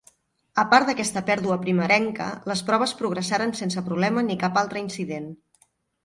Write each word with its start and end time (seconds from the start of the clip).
A 0.61 0.61
part 0.69 0.87
d'aquesta 0.91 1.21
pèrdua 1.25 1.57
primerenca, 1.65 2.29
les 2.51 2.63
proves 2.69 2.93
progressaren 3.01 3.53
sense 3.59 3.83
problema 3.91 4.23
ni 4.31 4.39
cap 4.45 4.57
altre 4.63 4.83
incident. 4.87 5.29